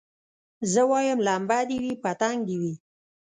[0.71, 2.73] زه وايم لمبه دي وي پتنګ دي وي